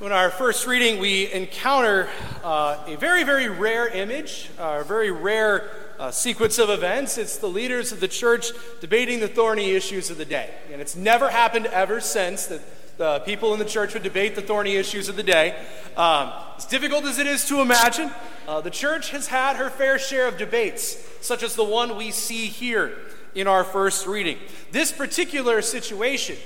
[0.00, 2.08] So, in our first reading, we encounter
[2.42, 7.18] uh, a very, very rare image, uh, a very rare uh, sequence of events.
[7.18, 10.54] It's the leaders of the church debating the thorny issues of the day.
[10.72, 12.62] And it's never happened ever since that
[12.96, 15.50] the people in the church would debate the thorny issues of the day.
[15.98, 18.10] Um, as difficult as it is to imagine,
[18.48, 22.10] uh, the church has had her fair share of debates, such as the one we
[22.10, 22.96] see here
[23.34, 24.38] in our first reading.
[24.72, 26.38] This particular situation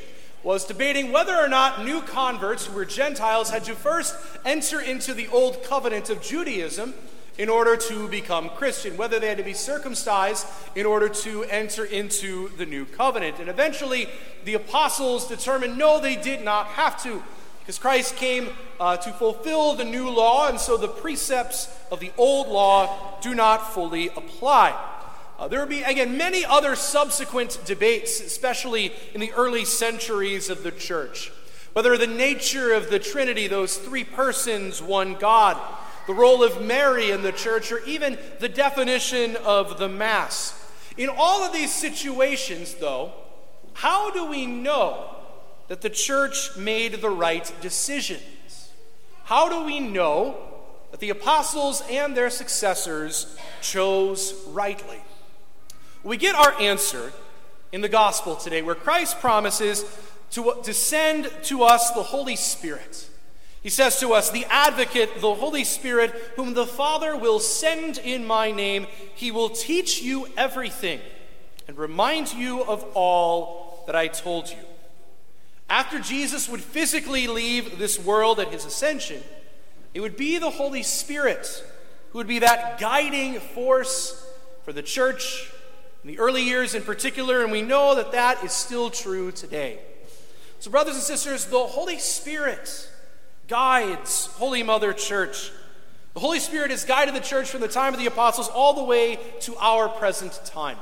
[0.45, 5.15] was debating whether or not new converts who were Gentiles had to first enter into
[5.15, 6.93] the old covenant of Judaism
[7.39, 11.85] in order to become Christian, whether they had to be circumcised in order to enter
[11.85, 13.41] into the new covenant.
[13.41, 14.09] And eventually,
[14.45, 17.23] the apostles determined no, they did not have to,
[17.61, 22.13] because Christ came uh, to fulfill the new law, and so the precepts of the
[22.17, 24.79] old law do not fully apply.
[25.39, 30.63] Uh, there will be, again, many other subsequent debates, especially in the early centuries of
[30.63, 31.33] the church.
[31.73, 35.61] Whether the nature of the Trinity, those three persons, one God,
[36.07, 40.61] the role of Mary in the church, or even the definition of the Mass.
[40.97, 43.13] In all of these situations, though,
[43.73, 45.17] how do we know
[45.67, 48.71] that the church made the right decisions?
[49.25, 50.37] How do we know
[50.93, 55.03] that the apostles and their successors chose rightly?
[56.05, 57.13] We get our answer
[57.73, 59.85] in the gospel today, where Christ promises
[60.33, 63.09] to, to send to us the Holy Spirit.
[63.63, 68.27] He says to us, The advocate, the Holy Spirit, whom the Father will send in
[68.27, 71.01] my name, he will teach you everything
[71.67, 74.59] and remind you of all that I told you.
[75.71, 79.23] After Jesus would physically leave this world at his ascension,
[79.95, 81.65] it would be the Holy Spirit
[82.11, 84.31] who would be that guiding force
[84.65, 85.51] for the church
[86.05, 89.79] in the early years in particular, and we know that that is still true today.
[90.61, 92.91] So, brothers and sisters, the Holy Spirit
[93.49, 95.51] guides Holy Mother Church.
[96.13, 98.85] The Holy Spirit has guided the church from the time of the apostles all the
[98.85, 100.77] way to our present time.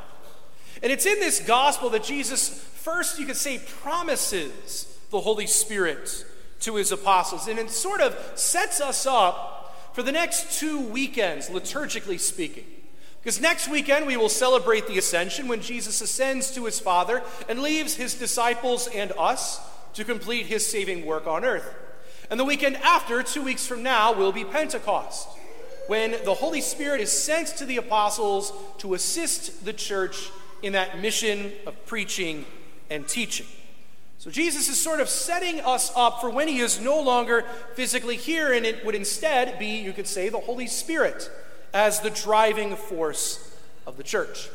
[0.82, 6.24] And it's in this gospel that Jesus first, you could say, promises the Holy Spirit
[6.60, 7.46] to his apostles.
[7.46, 12.64] And it sort of sets us up for the next two weekends, liturgically speaking.
[13.22, 17.62] Because next weekend we will celebrate the ascension when Jesus ascends to his Father and
[17.62, 19.60] leaves his disciples and us
[19.94, 21.72] to complete his saving work on earth.
[22.30, 25.28] And the weekend after, two weeks from now, will be Pentecost,
[25.86, 30.30] when the Holy Spirit is sent to the apostles to assist the church
[30.62, 32.44] in that mission of preaching
[32.90, 33.46] and teaching.
[34.18, 37.44] So Jesus is sort of setting us up for when he is no longer
[37.74, 41.30] physically here, and it would instead be, you could say, the Holy Spirit
[41.72, 43.56] as the driving force
[43.86, 44.48] of the church.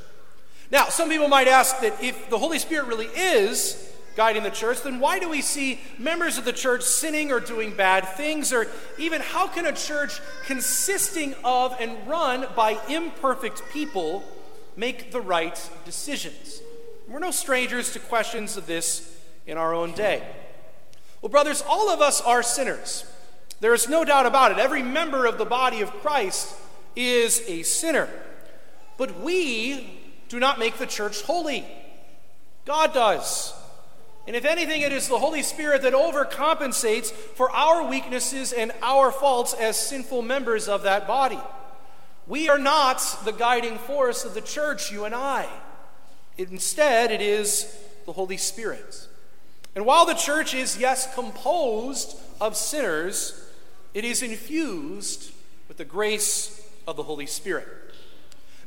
[0.72, 4.82] Now, some people might ask that if the Holy Spirit really is guiding the church,
[4.82, 8.52] then why do we see members of the church sinning or doing bad things?
[8.52, 8.68] Or
[8.98, 14.24] even how can a church consisting of and run by imperfect people
[14.76, 16.62] make the right decisions?
[17.08, 20.24] We're no strangers to questions of this in our own day.
[21.22, 23.06] Well, brothers, all of us are sinners.
[23.62, 24.58] There is no doubt about it.
[24.58, 26.54] Every member of the body of Christ
[26.98, 28.10] is a sinner.
[28.98, 30.00] But we
[30.30, 31.66] do not make the church holy.
[32.66, 33.54] God does.
[34.26, 39.12] And if anything, it is the Holy Spirit that overcompensates for our weaknesses and our
[39.12, 41.40] faults as sinful members of that body.
[42.26, 45.48] We are not the guiding force of the church, you and I.
[46.38, 47.74] Instead, it is
[48.06, 49.08] the Holy Spirit.
[49.76, 53.48] And while the church is, yes, composed of sinners,
[53.94, 55.32] it is infused
[55.68, 56.57] with the grace
[56.88, 57.68] of the Holy Spirit.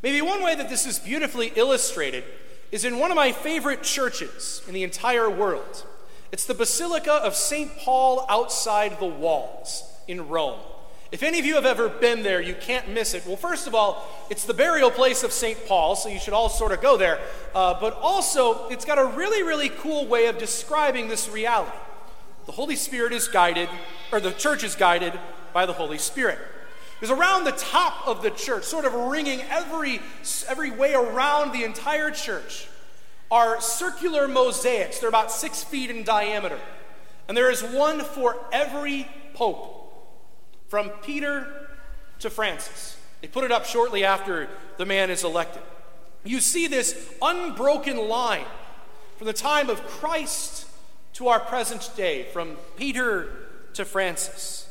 [0.03, 2.25] Maybe one way that this is beautifully illustrated
[2.70, 5.84] is in one of my favorite churches in the entire world.
[6.30, 7.76] It's the Basilica of St.
[7.78, 10.60] Paul outside the walls in Rome.
[11.10, 13.26] If any of you have ever been there, you can't miss it.
[13.26, 15.66] Well, first of all, it's the burial place of St.
[15.66, 17.19] Paul, so you should all sort of go there.
[17.53, 21.76] Uh, but also, it's got a really, really cool way of describing this reality.
[22.47, 23.68] The Holy Spirit is guided,
[24.12, 25.18] or the church is guided
[25.53, 26.39] by the Holy Spirit.
[27.00, 30.00] Because around the top of the church, sort of ringing every,
[30.47, 32.68] every way around the entire church,
[33.30, 34.98] are circular mosaics.
[34.98, 36.58] They're about six feet in diameter.
[37.26, 39.94] And there is one for every pope,
[40.68, 41.68] from Peter
[42.18, 42.98] to Francis.
[43.22, 45.62] They put it up shortly after the man is elected.
[46.22, 48.44] You see this unbroken line
[49.16, 50.66] from the time of Christ
[51.14, 53.32] to our present day, from Peter
[53.74, 54.69] to Francis.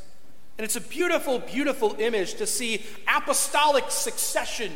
[0.60, 4.74] And it's a beautiful, beautiful image to see apostolic succession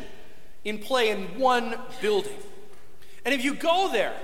[0.64, 2.38] in play in one building.
[3.26, 4.14] And if you go there,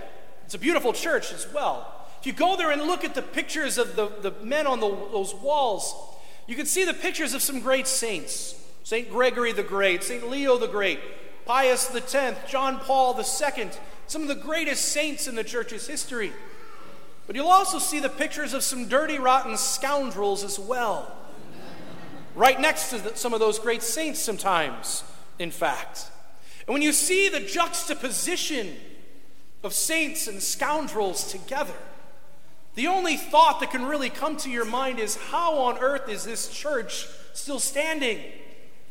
[0.46, 2.08] it's a beautiful church as well.
[2.18, 4.88] If you go there and look at the pictures of the, the men on the,
[4.88, 5.94] those walls,
[6.46, 9.10] you can see the pictures of some great saints St.
[9.10, 10.30] Gregory the Great, St.
[10.30, 10.98] Leo the Great,
[11.44, 13.68] Pius X, John Paul II,
[14.06, 16.32] some of the greatest saints in the church's history.
[17.26, 21.18] But you'll also see the pictures of some dirty, rotten scoundrels as well.
[22.34, 25.04] Right next to the, some of those great saints, sometimes,
[25.38, 26.10] in fact.
[26.66, 28.76] And when you see the juxtaposition
[29.62, 31.74] of saints and scoundrels together,
[32.74, 36.24] the only thought that can really come to your mind is how on earth is
[36.24, 38.20] this church still standing?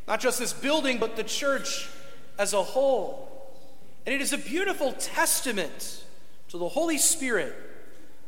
[0.07, 1.89] Not just this building, but the church
[2.38, 3.30] as a whole.
[4.06, 6.03] And it is a beautiful testament
[6.50, 7.56] to the Holy Spirit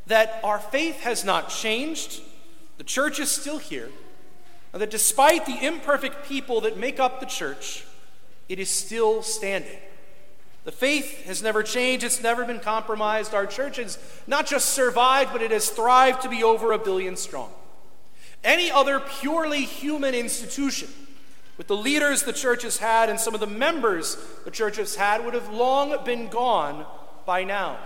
[0.08, 2.22] that our faith has not changed,
[2.78, 3.90] the church is still here,
[4.80, 7.86] that despite the imperfect people that make up the church,
[8.48, 9.78] it is still standing.
[10.64, 13.34] The faith has never changed, it's never been compromised.
[13.34, 13.98] Our church has
[14.28, 17.50] not just survived, but it has thrived to be over a billion strong.
[18.44, 20.90] Any other purely human institution,
[21.58, 24.96] with the leaders the church has had and some of the members the church has
[24.96, 26.86] had, would have long been gone
[27.26, 27.78] by now.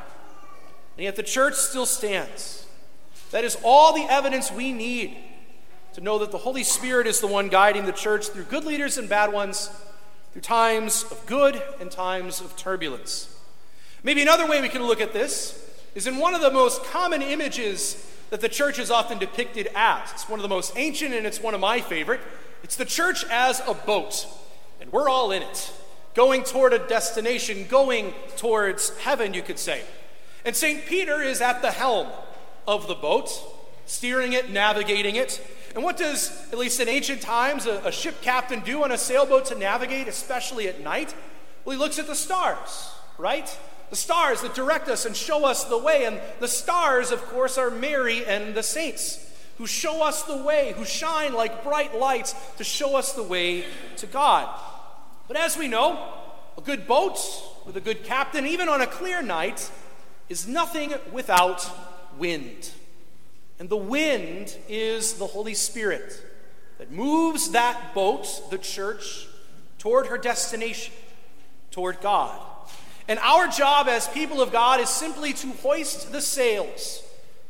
[0.97, 2.65] And yet the church still stands.
[3.31, 5.17] That is all the evidence we need
[5.95, 8.97] to know that the Holy Spirit is the one guiding the church through good leaders
[8.97, 9.69] and bad ones
[10.33, 13.33] through times of good and times of turbulence.
[14.03, 15.57] Maybe another way we can look at this
[15.95, 20.11] is in one of the most common images that the church is often depicted as.
[20.11, 22.19] It's one of the most ancient and it's one of my favorite.
[22.61, 24.27] It's the church as a boat,
[24.81, 25.71] and we're all in it,
[26.13, 29.83] going toward a destination, going towards heaven, you could say.
[30.43, 30.85] And St.
[30.87, 32.09] Peter is at the helm
[32.67, 33.31] of the boat,
[33.85, 35.39] steering it, navigating it.
[35.75, 38.97] And what does, at least in ancient times, a, a, ship captain do on a
[38.97, 41.13] sailboat to navigate, especially at night?
[41.65, 43.45] Well, he looks at the stars, right?
[43.89, 46.05] The stars that direct us and show us the way.
[46.05, 49.21] And the stars, of course, are Mary and the saints
[49.57, 53.65] who show us the way, who shine like bright lights to show us the way
[53.97, 54.49] to God.
[55.27, 56.13] But as we know,
[56.57, 57.19] a good boat
[57.65, 59.69] with a good captain, even on a clear night,
[60.29, 61.69] is nothing without
[62.17, 62.71] wind.
[63.59, 66.21] And the wind is the Holy Spirit
[66.77, 69.27] that moves that boat, the church,
[69.79, 70.93] toward her destination,
[71.71, 72.41] toward God.
[73.07, 77.03] And our job as people of God is simply to hoist the sails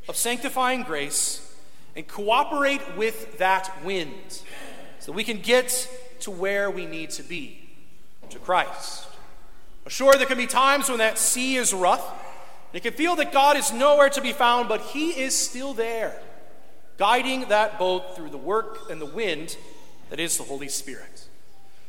[0.07, 1.41] of sanctifying grace
[1.95, 4.41] and cooperate with that wind
[4.99, 7.69] so we can get to where we need to be,
[8.29, 9.07] to Christ.
[9.87, 12.03] Sure, there can be times when that sea is rough
[12.75, 16.13] they can feel that God is nowhere to be found, but He is still there,
[16.97, 19.55] guiding that boat through the work and the wind
[20.09, 21.25] that is the Holy Spirit.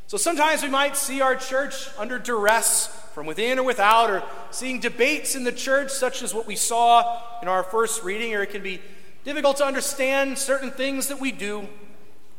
[0.06, 4.22] So sometimes we might see our church under duress from within or without, or
[4.52, 8.42] seeing debates in the church, such as what we saw in our first reading, or
[8.42, 8.80] it can be
[9.24, 11.66] difficult to understand certain things that we do.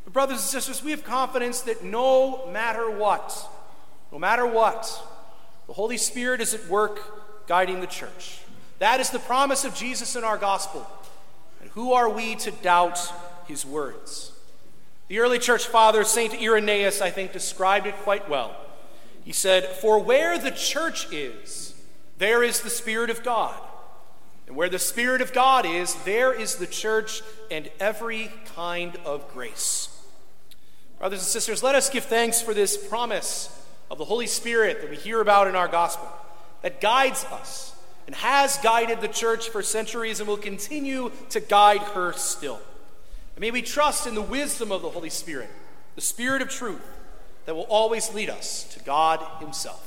[0.06, 3.46] But, brothers and sisters, we have confidence that no matter what,
[4.14, 4.84] no matter what,
[5.68, 8.40] the Holy Spirit is at work guiding the church.
[8.80, 10.88] That is the promise of Jesus in our gospel.
[11.62, 13.00] And who are we to doubt
[13.48, 14.34] his words?
[15.08, 16.34] The early church father, St.
[16.34, 18.56] Irenaeus, I think, described it quite well.
[19.24, 21.74] He said, For where the church is,
[22.18, 23.56] there is the Spirit of God.
[24.48, 29.28] And where the Spirit of God is, there is the church and every kind of
[29.34, 29.90] grace.
[31.00, 33.54] Brothers and sisters, let us give thanks for this promise
[33.90, 36.10] of the Holy Spirit that we hear about in our gospel
[36.62, 41.82] that guides us and has guided the church for centuries and will continue to guide
[41.82, 42.60] her still.
[43.36, 45.50] And may we trust in the wisdom of the Holy Spirit,
[45.96, 46.82] the Spirit of truth,
[47.46, 49.87] that will always lead us to God Himself.